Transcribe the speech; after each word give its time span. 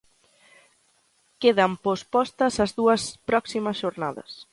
Quedan 1.41 1.71
pospostas 1.85 2.53
as 2.65 2.71
dúas 2.79 3.01
próximas 3.29 3.79
xornadas. 3.81 4.31